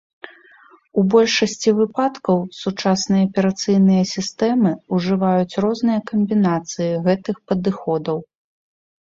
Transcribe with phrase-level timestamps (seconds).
[0.99, 8.17] У большасці выпадкаў сучасныя аперацыйныя сістэмы ужываюць розныя камбінацыі гэтых падыходаў.